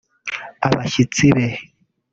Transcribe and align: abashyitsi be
abashyitsi 0.67 1.25
be 1.35 1.47